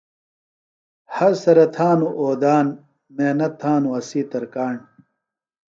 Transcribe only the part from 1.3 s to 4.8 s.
سرہ تھانوۡ اودان، محۡنت تھانوۡ اسی ترکاݨ